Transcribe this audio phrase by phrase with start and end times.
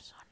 [0.00, 0.29] person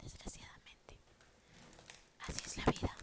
[0.00, 0.98] desgraciadamente.
[2.26, 2.96] Así es la vida.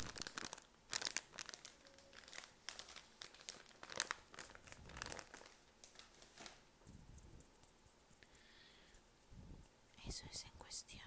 [10.08, 10.99] Eso es en cuestión.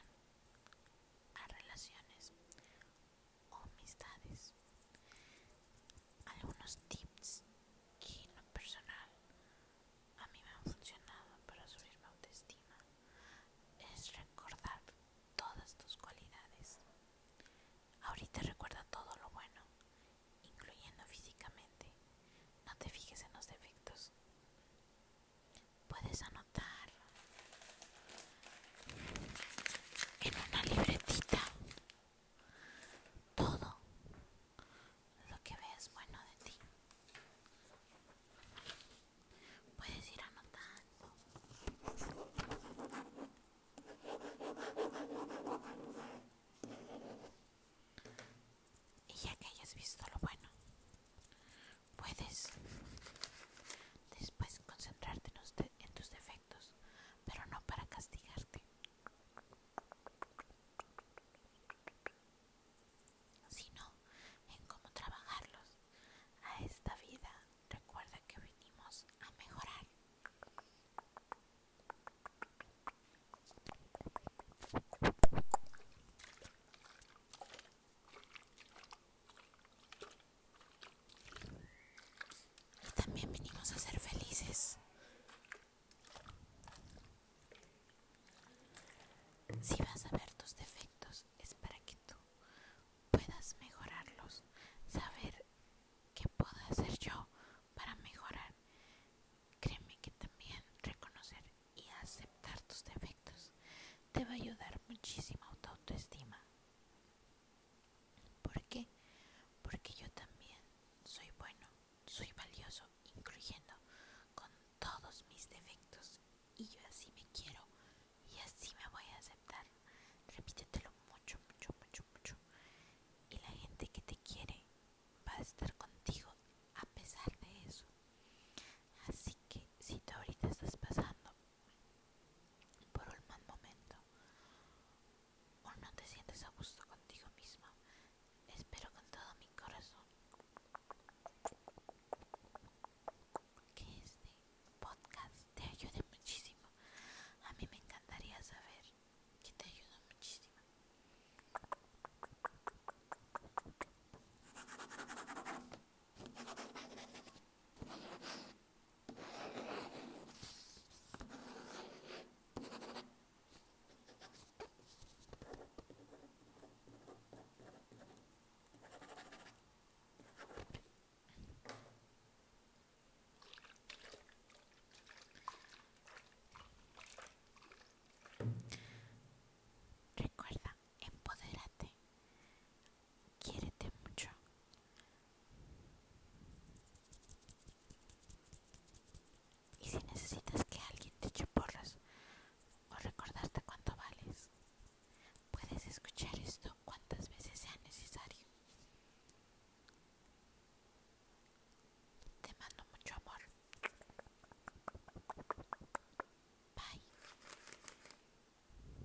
[89.61, 90.32] Si vas a ver.